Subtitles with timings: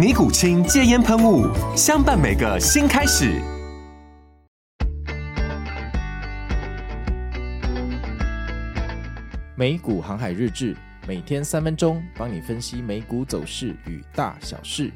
[0.00, 1.46] 尼古清戒烟喷雾，
[1.76, 3.38] 相伴每个新开始。
[9.54, 10.74] 美股航海日志，
[11.06, 14.90] 每天三分钟，帮你分析美股走势与大小事。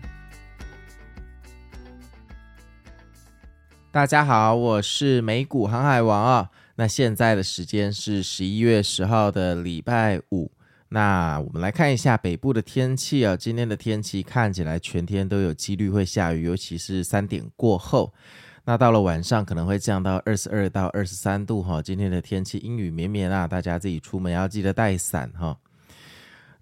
[3.93, 6.48] 大家好，我是美股航海王啊。
[6.77, 10.50] 那现在的时间是十一月十号的礼拜五。
[10.95, 18.14] 那我们来看一下北部的天气啊，今天的天气看起来全天都有几率会下雨，尤其是三点过后。
[18.64, 21.83] 那到了晚上可能会降到二十二到二十三度哈。
[21.83, 25.59] 今天的天气阴雨绵绵啊，大家自己出门要记得带伞哈。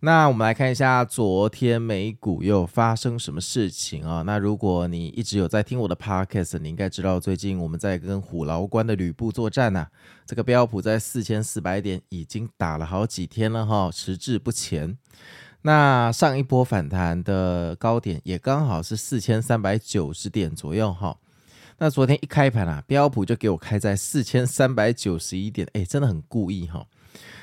[0.05, 4.23] 那我们来看一下昨天美股又发生什么事情啊？
[4.23, 9.91] 那如果你一直有在听我的 podcast，你应该知道最近我们在跟虎牢关的吕布作战呐、啊。
[10.27, 14.99] 这个标普在四千四百点已经打了好几天了哈，迟滞不前。
[15.61, 21.17] 那上一波反弹的高点也刚好是四千三百九十点左右哈。
[21.79, 26.85] 那昨天一开盘啊，标普就给我开在四千三百九十一点，哎，真的很故意哈。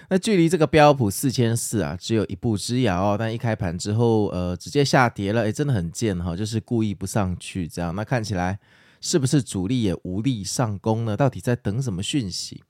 [0.09, 3.15] 那距离这个标普四千四啊，只有一步之遥哦。
[3.17, 7.95] 但一开盘之后，呃，直接下跌了，诶，真的很贱哈，就是故意不上去这样。
[7.95, 8.57] 那看起来
[8.99, 11.15] 是不是主力也无力上攻呢？
[11.15, 12.63] 到底在等什么讯息？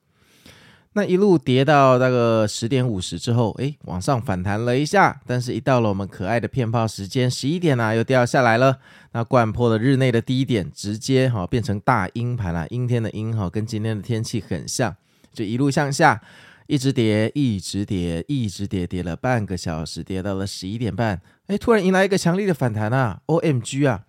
[0.94, 8.80] 那一路跌到那个十点五十之后，诶，往上反弹了一下，但是一到了我们可爱的骗炮时间十一点啊，又掉下来了。
[9.14, 14.94] 那掼破了日内的低点，直接哈变成大阴盘了，阴天的阴哈，跟今天的天气很像，
[15.32, 16.22] 就一路向下。
[16.70, 21.20] 一直跌，一直跌，一直跌，跌了半个小时，跌到了十一点半。
[21.48, 24.06] 哎，突然迎来一个强力的反弹啊！OMG 啊！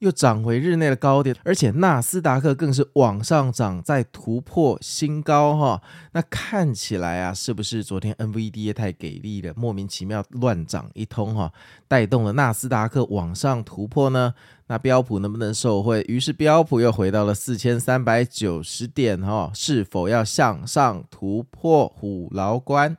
[0.00, 5.82] 又涨回日内的高点，而且纳斯达克更是往上涨，再突破新高哈。
[6.12, 11.52] 那看起来啊，是不是昨天 NVDA 太给力了，莫名其妙乱涨一通哈，
[11.86, 14.34] 带动了纳斯达克往上突破呢？
[14.68, 16.04] 那标普能不能受惠？
[16.08, 22.96] 于是标普又回到了四千三百九十点哈，是否要向上突破虎牢关？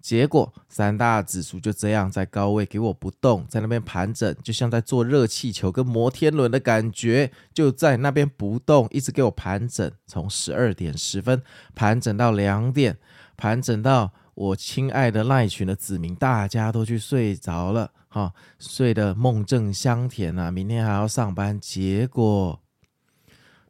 [0.00, 11.42] 结果三大指数就这样在高位给我不动，在那边盘整，就像在坐热气球跟摩天轮的感觉，就在那边不动，一直给我盘整，从十二点十分
[11.74, 12.96] 盘整到两点，
[13.36, 22.60] 盘整到我亲爱的赖群的子民大家都去睡着了，哈，睡得梦正香甜啊，明天还要上班，结果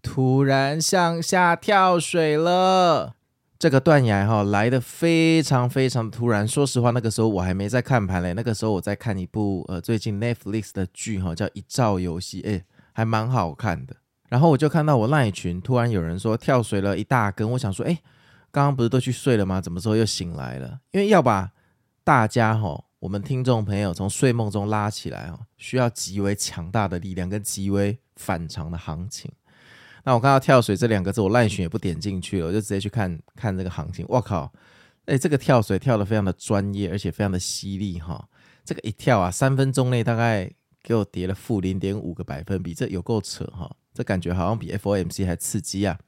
[0.02, 3.17] 突然向下跳水了。
[3.58, 13.96] 这个断崖哈来得非常非常突然，说实话，那个时候我还没在看盘嘞，那个时候我在看一部呃最近 Netflix 的剧哈，叫《一兆游戏》，诶，还蛮好看的。
[14.28, 17.98] 然后我就看到我赖群突然有人说跳水了一大根，我想说，诶，
[18.52, 19.60] 刚刚不是都去睡了吗？
[19.60, 20.78] 怎么时候又醒来了？
[20.92, 21.50] 因为要把
[22.04, 29.32] 大家哈，我们听众朋友从睡梦中拉起来哈，需要极为强大的力量跟极为反常的行情。
[30.08, 34.06] 那我看到跳水这两个字，我烂选也不点进去了，我就直接去看看这个行情。
[34.08, 34.50] 我靠，
[35.04, 38.26] 哎，这个跳水跳得非常的专业，而且非常的犀利哈。
[38.64, 40.50] 这个一跳啊，三分钟内大概
[40.82, 43.70] 给我跌了负零点五个百分比，这有够扯哈。
[43.92, 45.98] 这感觉好像比 FOMC 还刺激啊。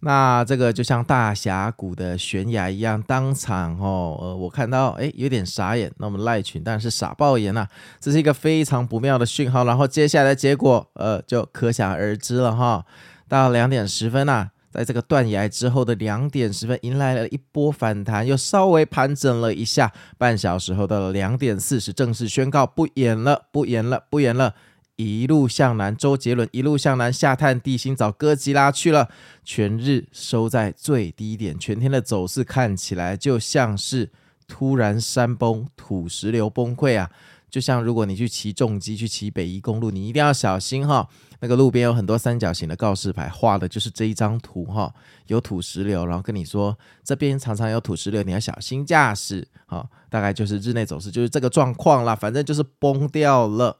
[0.00, 5.90] 那这个就像大峡谷的悬崖一样，当场哦，呃，我看到诶有点傻眼。
[5.98, 7.66] 那我们赖群当然是傻爆眼呐，
[7.98, 9.64] 这是一个非常不妙的讯号。
[9.64, 12.84] 然后接下来的结果，呃，就可想而知了哈。
[13.26, 19.90] 到两点十分呐，在这个断崖之后的两点十分，迎来了一波反弹，又稍微盘整了一下。
[20.18, 24.54] 半小时后到了两点四十，正式宣告不演了，不演了，不演了。
[24.96, 29.08] 一路向南，周杰伦一路向南下探地心找哥吉拉去了。
[29.44, 34.10] 全日收在最低点，全天的走势看起来就像是
[34.48, 37.10] 突然山崩、土石流崩溃啊！
[37.48, 41.08] 就像如果你去骑重机去骑北宜公路，你一定要小心哈。
[41.40, 44.92] 那个路边有很多三角形的告示牌，画的就是这一张图哈。
[45.26, 49.46] 有土石流，然后跟你说这边常常有土石流，你要小心驾驶。
[49.66, 53.78] 好，大概就是日内走势就是这个状况啦，反正就是崩掉了。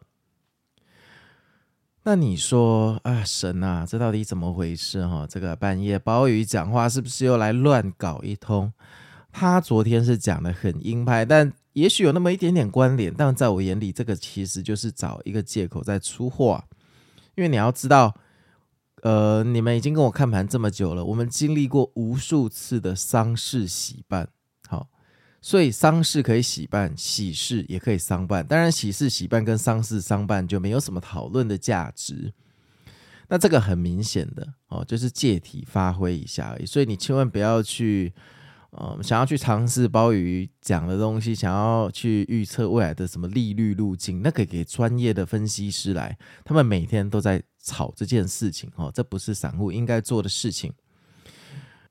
[2.09, 5.27] 那你说啊，神啊，这到底怎么回事哈？
[5.29, 8.73] 这个半夜鲍鱼讲话是不是又来乱搞一通？
[9.33, 11.53] 他昨天是讲的很鹰派，但。
[11.73, 16.65] 也许有那么一点点关联，但在我眼里，这个其实就是找一个借口在出货。
[17.35, 18.15] 因为你要知道，
[19.03, 24.27] 呃，你们已经跟我看盘这么久了，我们经历过无数次的丧事喜办，
[25.47, 28.45] 所以丧事可以喜办，喜事也可以丧办。
[28.45, 32.33] 当然，喜事喜办跟丧事丧办就没有什么讨论的价值。
[33.29, 38.13] 那这个很明显的哦，就是借题发挥一下而已，所以你千万不要去。
[38.73, 50.73] 嗯，想要去尝试鲍鱼讲的东西，想要去预测未来的什么利率路径，那可以给专业的分析师来，他们每天都在炒这件事情哦，这不是散户应该做的事情。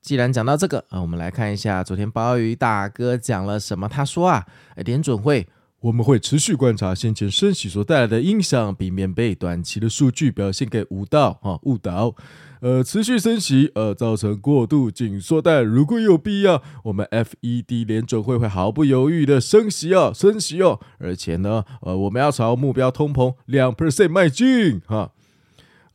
[0.06, 3.88] 既然讲到这个啊，我们来看一下昨天鲍鱼大哥讲了什么。
[3.88, 5.48] 他说啊，联准会。
[5.80, 12.14] 我们会持续观察先前升息所带来的影响，避免被短期的数据表现给误导啊误导。
[12.60, 25.10] 呃，持续升息呃造成过度紧缩，但如果有必要，我们 FED 联准会会毫不犹豫的升息哦，升息哦，而且呢，呃，我们要朝目标通膨两 percent 迈进哈。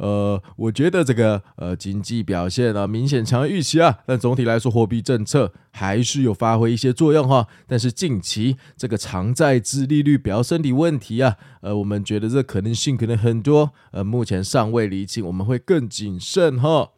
[0.01, 7.47] 呃，我觉得这个呃经济表现啊明显强于预期啊，但总体来说货币政策还是有发挥一些作用哈。
[7.67, 16.89] 但是近期这个长债殖利率飙升的问题啊，呃，我们觉得这可能性可能很多，呃，目前尚未厘清，我们会更谨慎哈。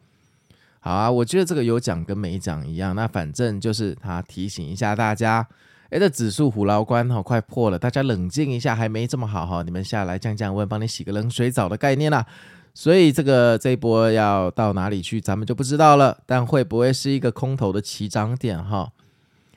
[0.80, 5.46] 好啊，我觉得这个有讲跟没讲一样，那反正就是他提醒一下大家，
[5.90, 12.24] 哎，这指数虎牢关哈快破了，大家冷静一下，还没这么好哈，你们下来降降温，帮你洗个冷水澡的概念啦。
[12.74, 16.18] 所以这个这一波要到哪里去，咱们就不知道了。
[16.26, 18.92] 但会不会是一个空头的起涨点哈？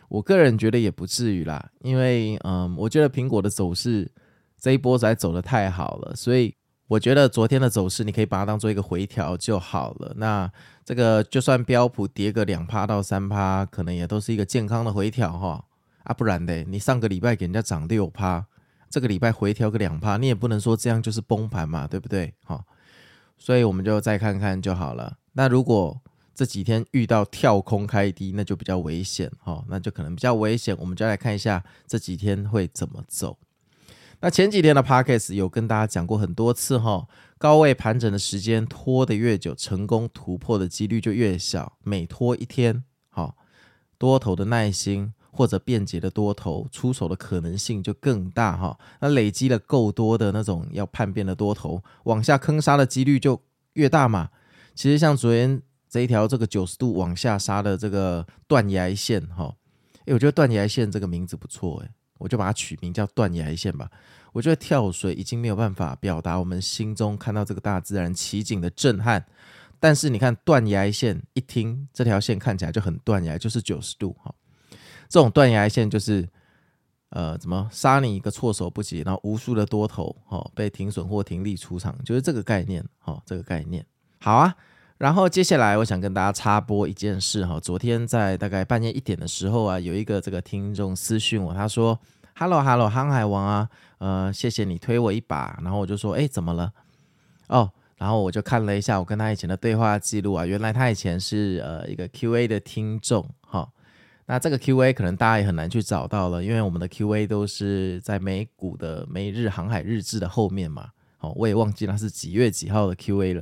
[0.07, 4.09] 我个人觉得也不至于啦，因为嗯，我觉得苹果的走势
[4.57, 6.55] 这一波实在走得太好了，所以
[6.87, 10.13] 我觉得昨天的走势你可以把它当做一个回调就好了。
[10.15, 10.49] 那
[10.85, 15.65] 这个就算标普跌个两趴到三趴，可能也都是一个健康的回调哈。
[16.03, 18.45] 啊，不然的，你上个礼拜给人家涨六趴，
[18.89, 22.33] 这个礼拜回调个两趴，你也不能说这样就是崩盘嘛，对不对？
[22.45, 22.63] 哈。
[23.37, 25.17] 所以我们就再看看就好了。
[25.33, 26.01] 那如果
[26.33, 30.75] 这几天遇到跳空开低，那就比较危险哈，那就可能比较危险。
[30.79, 33.37] 我们就来看一下这几天会怎么走。
[34.19, 37.07] 那前几天的 Podcast 有跟大家讲过很多次哈，
[37.37, 41.77] 高位盘整的时间拖得越久，成功突破的几率就越小。
[41.83, 43.35] 每拖一天，好，
[43.97, 45.13] 多头的耐心。
[45.37, 53.39] 或者便捷的多头出手的可能性就更大哈，那累积了够多的那种要叛变的多头往下坑杀的几率就
[53.73, 54.29] 越大嘛。
[54.73, 59.55] 其实像昨天这一条这个九十度往下杀的这个断崖线哈，
[60.05, 63.87] 诶，我觉得断崖线这个名字不错诶，我就把它取名叫断崖线吧。
[64.33, 69.23] 我觉得跳水已经没有办法表达我们心中看到这个大自然奇景的震撼，
[69.79, 74.33] 但是你看断崖线一听这条线看起来就很断崖，就是九十度哈。
[75.09, 76.27] 这种断崖线就是，
[77.09, 83.85] 呃，怎么杀你一个措手不及，然后无数的多头哦被停损或停利出场，就是这个概念哦，这个概念
[84.19, 84.55] 好啊。
[84.97, 91.99] 然后接下来我想跟大家插播一件事哈，昨天在大概半夜一点的时候啊，有一个这个听众私讯我，他说
[92.35, 96.73] ：“Hello Hello，航海王啊，呃，谢谢你推我一把。”然后我就说：“哎，怎么了？”
[97.49, 103.23] 哦，然后我就看了一下我跟他以前的对话记录啊，原来他以前是呃一个 QA 的听众。
[104.27, 110.89] 那这个 Q&A 可能大家也很难去找到了，因为我们的 Q&A 都是在美股的每日航海日志的后面嘛。
[111.19, 113.41] 哦，我也忘记那是几月几号的 Q&A 了。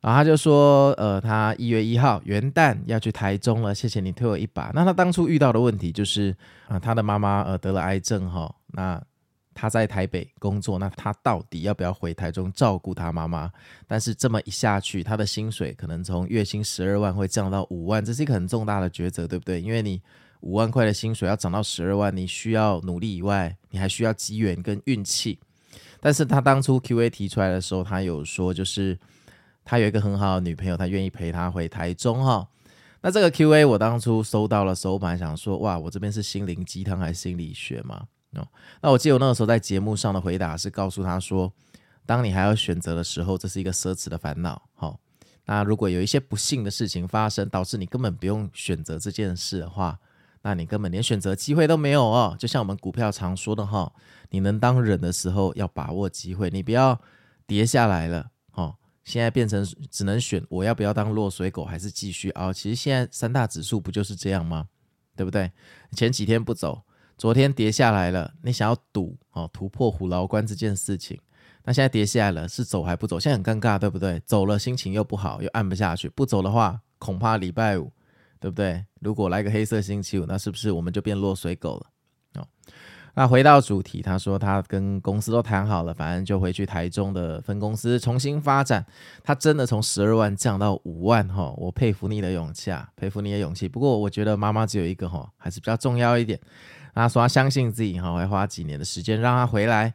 [0.00, 4.70] 然后他就说，呃，他一月一号元旦要去台中了，谢谢你推我一把。
[4.74, 9.02] 那他当初遇到的问题就是，啊、他的妈妈呃得了癌症哈、哦，那。
[9.60, 13.50] 他在台北工作，那他到底要不要回台中照顾他妈妈？
[13.88, 19.60] 但是这么一下去，他的薪水可能从月薪十二万会降到五万，这是一个很重大的抉择，对不对？
[19.60, 20.00] 因为你
[20.42, 25.40] 五万块的薪水要涨到十二万，你需要努力以外，你还需要机缘跟运气。
[25.98, 28.96] 但是他当初 Q A 提出来的时候，他有说，就是
[29.64, 32.46] 他有一个很好的女朋友，他愿意陪他回台中哈。
[33.00, 38.04] 那这个 Q A 我当初收到了时候，本来想说，哇，我这边是心灵鸡汤还是心理学嘛？
[38.32, 38.46] 哦，
[38.82, 41.52] 那我记得我那个时候在节目上的回答是告诉他说，
[42.04, 44.60] 当你还要选择的时候，这是一个奢侈的烦恼。
[44.74, 45.00] 好、哦，
[45.46, 49.98] 那如果有一些不幸的事情发生，导致你根本不用选择这件事的话，
[50.42, 52.36] 那你根本连选择机会都没有哦。
[52.38, 53.92] 就像我们股票常说的哈，
[54.30, 57.00] 你能当忍的时候要把握机会，你不要
[57.46, 58.76] 跌下来了哦。
[59.04, 62.52] 现在变成只能选我要不要当落水狗，还是继续熬？
[62.52, 64.68] 其实现在三大指数不就是这样吗？
[65.16, 65.50] 对不对？
[65.96, 66.82] 前几天不走，
[67.18, 71.18] 昨天跌下来了，你想要赌哦，突破虎牢关这件事情。
[71.64, 73.18] 那现在跌下来了，是走还不走？
[73.18, 74.20] 现在很尴尬，对不对？
[74.20, 77.92] 走了心情又不好，又按不下去；不走的话，恐怕礼拜五，
[78.38, 78.84] 对不对？
[79.00, 82.40] 如果来个黑色星期五，那是不是我们就变落水狗了？
[82.40, 82.46] 哦，
[83.14, 88.86] 那回到主题，他说他跟公司都谈好了，反正就回去台中的分公司重新发展。
[89.24, 93.68] 他真的从十二万降到五万，哈，我佩服你的勇气啊，佩服你的勇气。
[93.68, 96.38] 不过我觉得妈妈只有一个，哈，还是比较重要一点。
[96.98, 99.94] 他说他相信自己，哈，会花几年的时间让他回来。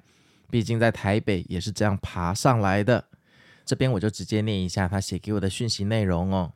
[0.50, 3.04] 毕竟在台北也是这样爬上来的，
[3.66, 6.54] 这边我就直接念一下他写给我的讯息内容哦。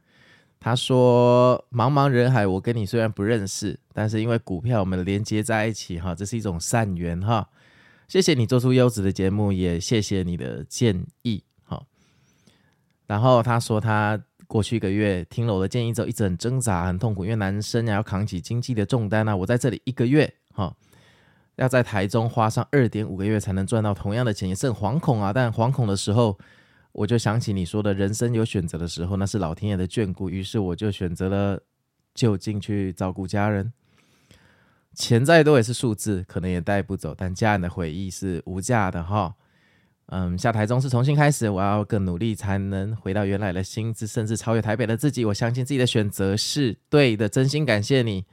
[0.60, 7.50] 他说：“茫茫人海，我跟你虽然不认识，但是因为股票我们连接在一起哈，这是一种善缘哈。
[8.08, 11.84] 谢谢你做出优质的节目，也谢谢你的建议哈。
[13.06, 14.20] 然后他说他
[14.58, 19.36] 过去一个月听了我的建议之后，一直很挣扎、很痛苦，因为男生要扛起经济的重担啊。
[19.36, 20.76] 我在这里一个月哈。”
[21.58, 25.32] 要在台中花上二点五个月才能赚到同样的钱，也是很惶恐啊。
[25.32, 26.38] 但惶恐的时候，
[26.92, 30.28] 我就想起你说的人生有选择的时候，那是老天爷的眷顾。
[30.28, 31.60] 于是我就选择了
[32.16, 33.72] 就近去照顾家人。
[34.96, 39.36] 钱再多也是数字，可能也带不走，但家人的回忆是无价的哈。
[40.08, 45.26] 嗯，下台中是重新开始，我要更努力才能回到原来的薪资，甚至超越台北的自己。
[45.26, 48.26] 我相信自己的选择是对的，真心感谢你。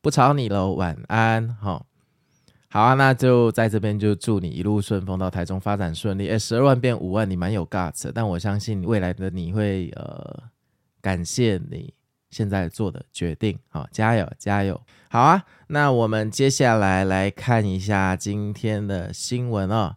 [0.00, 1.86] 不吵你了，晚安，好。
[2.68, 6.26] 好啊，那就在这边就祝你一路顺风，到台中发展顺利。
[6.28, 10.42] 诶，十二万变五万，你蛮有 guts，但我相信未来的你会呃
[11.02, 11.92] 感谢你
[12.30, 13.58] 现在做的决定。
[13.68, 14.80] 好，加油加油！
[15.10, 19.94] 好啊，那我们接下来来看一下今天的新闻哦。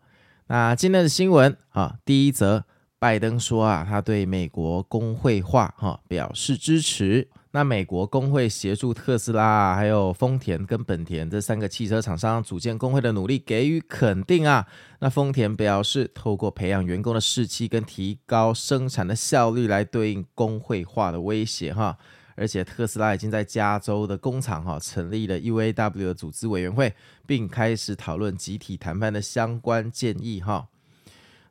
[0.47, 2.65] 那今天的新闻啊，第一则，
[2.99, 7.27] 拜登说啊，他对美国工会化哈表示支持。
[7.49, 14.67] 那美国工会协助特斯拉、还有丰田跟本田这三个汽车厂商组建工会的努力给予肯定啊。
[14.99, 21.97] 那丰田表示，透过培养员工的士气跟提高生产的效率来对应工会化的威胁哈。
[22.35, 26.93] 而且特斯拉已经在加州的工厂哈成立了 UAW 的组织委员会，
[27.25, 30.67] 并开始讨论集体谈判的相关建议哈。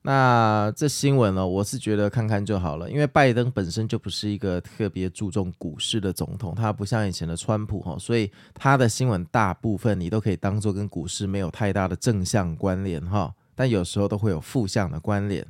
[0.06, 15.46] 那这新闻呢，我是觉得看看就好了，因为拜登本身就不是一个特别注重股市的总统，他不像以前的川普哈，所以他的新闻大部分你都可以当做跟股市没有太大的正向关联哈，但有时候都会有负向的关联。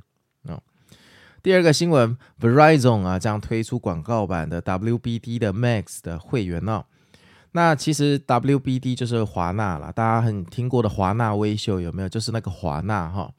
[1.44, 6.86] 第二个新闻，Verizon 啊将推出广告版的 WBD 的 Max 的会员哦。
[7.52, 12.08] 那其实 WBD 就是华纳啦，大家很听过的华纳威秀有没有？
[12.08, 13.30] 就是那个华纳哈。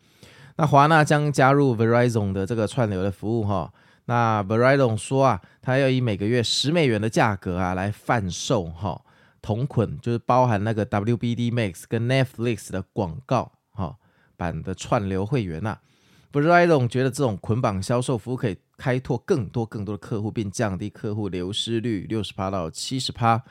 [0.58, 3.74] 那华纳将加入 Verizon 的这个串流的服务哈，
[4.06, 9.02] 那 Verizon 说啊，它要以每个月十美元的价格啊来贩售哈
[9.42, 13.96] 同捆，就是包含那个 WBD Max 跟 Netflix 的广告哈
[14.38, 15.80] 版的串流会员呐。
[16.36, 23.42] Verizon 觉得这种捆绑销售服务可以开拓更多更多的客户，并降低客户流失率六十趴到七十趴。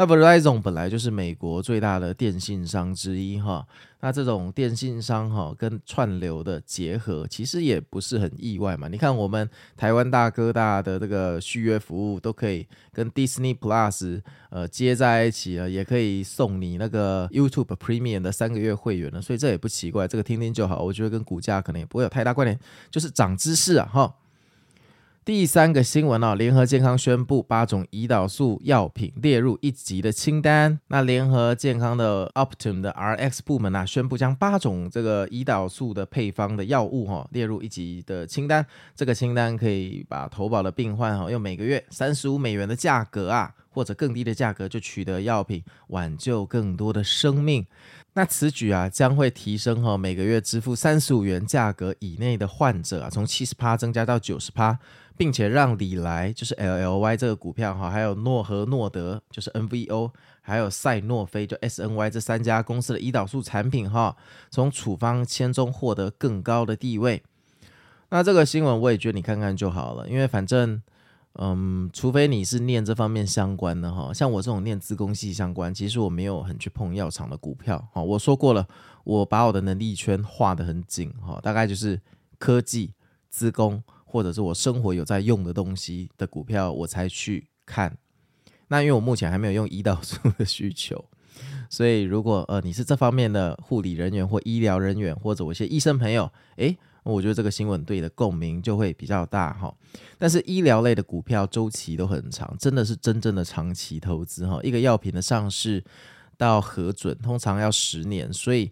[0.00, 3.66] 那 Verizon 本来就是美国最大的电信商之一哈，
[4.00, 8.88] 那这种电信商哈跟串流的结合，其实也不是很意外嘛。
[8.88, 20.82] 你看我们台湾大哥大的这个续约服务，都可以跟 Disney Plus 呃接在一起了，也可以送你那个 YouTube Premium 的三个月会员了，所以这也不奇怪，这个听听就好。
[20.82, 22.58] 我觉得跟股价可能也不会有太大关联，
[22.90, 24.14] 就是涨知识啊哈。
[25.22, 30.80] 第三个新闻哦，联合健康宣布八种胰岛素药品列入一级的清单。
[30.88, 38.64] 那联合健康的 Optum 的 RX 部门啊，宣布将八种这个胰岛素的配方的药物哈列入一级的清单。
[38.96, 47.66] 这个清单可以把投保的病患哈用每个月三十五美元的价格啊，或者更低的价格就取得药品，挽救更多的生命。
[48.14, 54.78] 那此举啊，将会提升哈每个月支付三十五元价格以内的患者啊，从七十趴增加到九十趴。
[55.20, 60.10] 并且让礼来就是 LLY 这个股票哈，还有诺和诺德就是 NVO，
[60.40, 64.16] 还有赛诺菲就 SNY 这三家公司的胰岛素产品哈，
[64.48, 67.22] 从处方签中获得更高的地位。
[68.08, 70.80] 那这个新闻我也觉得你看看就好了，因为反正
[71.34, 78.02] 嗯，除非你是念这方面相关的哈，像我这种念资工系相关，其实我没有很去碰药厂的股票哈。
[78.02, 78.66] 我说过了，
[79.04, 82.00] 我把我的能力圈画得很紧哈，大概就是
[82.38, 82.94] 科技、
[83.28, 83.82] 资工。
[84.10, 87.96] 或者是我生活有在用的东西的股票，我才去看。
[88.66, 91.04] 那因为我目前还没有用胰岛素的需求，
[91.68, 99.74] 所以如果呃你是这方面的护理人员或医疗人员，或者我一些医生朋友，诶，我觉得这个新闻对你的共鸣就会比较大哈。
[100.18, 104.60] 但是医疗类的股票周期都很长，真的是真正的长期投资哈。
[104.62, 105.82] 一个药品的上市
[106.36, 108.70] 到核准通常要十年，所以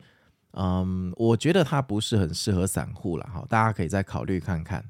[0.52, 3.44] 嗯，我觉得它不是很适合散户了哈。
[3.48, 4.84] 大家可以再考虑看看。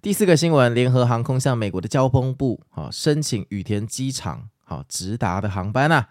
[0.00, 6.08] 第四个新闻，联合航空向美国的交通部啊申请羽田机场好直达的航班啊。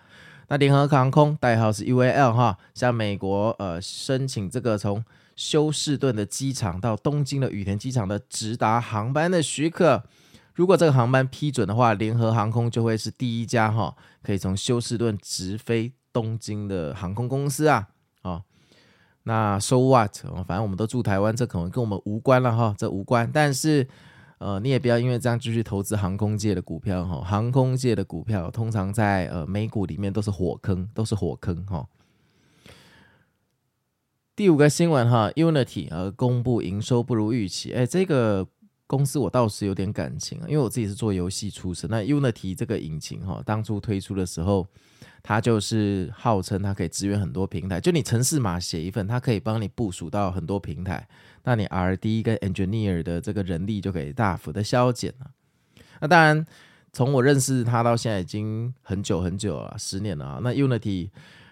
[0.49, 5.01] 那联合航空代号是 UAL 哈，向美国呃申请这个从
[5.37, 10.03] 休士顿的机场到东京的羽田机场的直达航班的许可。
[10.53, 17.87] 如果这个航班批准的话，联合航空就会是第一家哈可以从休士顿直飞东京的航空公司啊。
[19.27, 20.15] 那 so what？
[20.47, 23.29] 反正我们都住台湾，这可能跟我们无关了哈，这无关。
[23.29, 23.85] 但是，
[24.37, 27.21] 呃，你也不要因为这样继续投资航空界的股票哈。
[27.21, 31.85] 航空界的股票通常在呃美股里面都是火坑，都是火坑哈。
[34.33, 38.47] 第五个新闻哈，Unity 呃公布营收不如预期，哎，这个
[38.87, 41.87] 公司我倒是有点感情，因为我自己是做游戏出身。
[41.89, 44.65] 那 Unity 这个引擎哈，当初推出的时候。
[45.23, 51.05] 它就是号称它可以支援很多平台，就你程式码写一份，它可以帮你部署到很多平台，
[51.43, 55.31] 那你 R&D 跟 Engineer 的这个人力就可以大幅的削减了。
[55.99, 56.45] 那当然，
[56.93, 60.39] 从我认识它到现在已经很久很久了，十年了啊。
[60.41, 61.09] 那 Unity，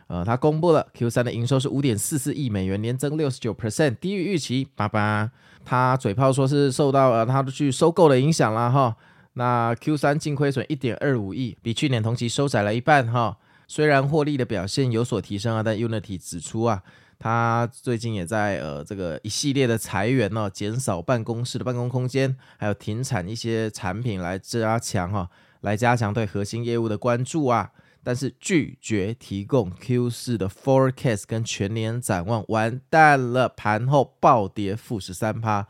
[0.08, 4.68] 呃，它公布了 Q 三的营收是五点四四亿美元，年增六十九 percent，低于预期。
[4.76, 5.32] 爸爸，
[5.64, 8.96] 他嘴炮说是受到呃他去收购的影响了哈。
[9.34, 13.38] 那 Q 三净亏损一点二五亿，比去年同期收窄了一半哈。
[13.68, 16.84] 虽然获利的表现有所提升啊，但 Unity 指出啊，
[17.18, 25.28] 他最近也在呃这个一系列的裁员呢、哦，减少办公室的办公空间，还有停产一些产品来加强哈、
[25.62, 27.72] 来加强对核心业务的关注啊。
[28.06, 35.66] 但是拒绝提供 Q 四的 forecast 跟全年展望，完蛋了，盘后暴跌负十三趴。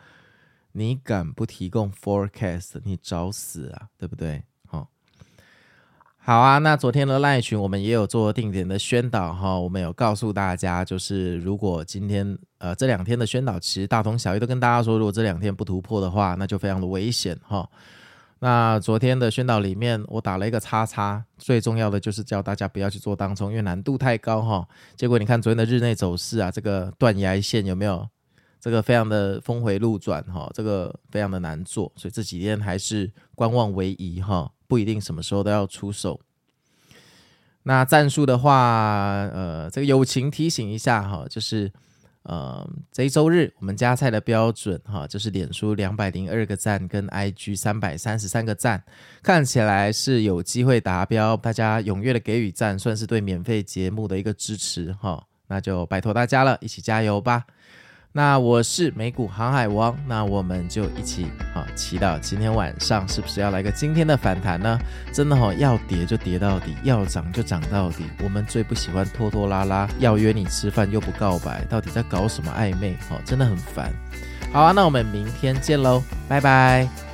[0.73, 4.43] 你敢不提供 forecast，你找死啊，对不对？
[6.27, 17.69] 好啊，那昨天的赖群我们也有做定点的宣导哈，我们有告诉大家，就是如果今天呃这两天的宣导其实大同小异，都跟大家说，如果这两天不突破的话，那就非常的危险哈。
[18.45, 24.67] 那昨天的宣导里面，我打了一个叉叉，最重要的就是叫大家不要去做当冲，因为难度太高哈。
[24.95, 28.07] 结果你看昨天的日内走势啊，这个断崖线有没有？
[28.59, 34.51] 这个非常的峰回路转哈，这个非常的难做，所以这几天还是观望为宜哈。
[34.67, 36.21] 不一定什么时候都要出手。
[37.63, 41.73] 那战术的话，呃，这个友情提醒一下哈，就是
[42.25, 48.83] 呃，这一周日我们加菜的标准哈，就是脸书两百零二个赞跟 IG 三百三十三个赞，
[49.21, 55.23] 看起来是有机会达标，大家踊跃的给予赞，算是对免费节目的一个支持哈。
[55.47, 57.45] 那就拜托大家了，一起加油吧。
[58.17, 64.79] 那我是美股航海王，那我们就一起啊祈祷今天晚上是不是要来个今天的反弹呢？
[65.11, 68.05] 真的哈、要跌就跌到底，要涨就涨到底。
[68.23, 72.93] 我们最不喜欢拖拖拉拉，要约你吃饭又不告白，到底在搞什么暧昧？
[73.09, 73.91] 哦，真的很烦。
[74.53, 77.04] 好啊，那我们明天见喽，拜拜。